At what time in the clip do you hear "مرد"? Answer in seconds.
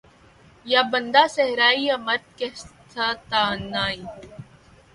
2.05-2.25